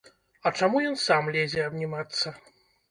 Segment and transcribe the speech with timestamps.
[0.47, 2.37] А чаму ён сам лезе абнімацца?!